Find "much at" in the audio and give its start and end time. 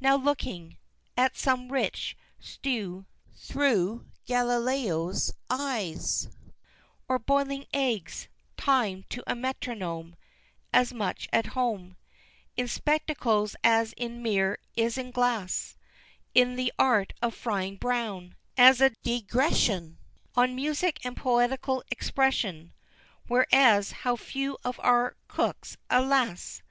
10.92-11.46